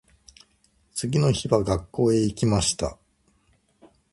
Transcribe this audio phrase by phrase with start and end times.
[0.95, 2.97] 次の日は学校へ行きました。